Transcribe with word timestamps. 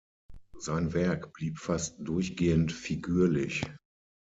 Sein 0.57 0.93
Werk 0.93 1.31
blieb 1.31 1.59
fast 1.59 1.97
durchgehend 1.99 2.71
figürlich. 2.71 3.61